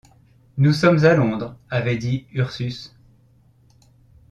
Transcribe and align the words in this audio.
Nous 0.57 0.73
sommes 0.73 1.05
à 1.05 1.13
Londres, 1.13 1.55
avait 1.69 1.95
dit 1.99 2.25
Ursus. 2.33 2.95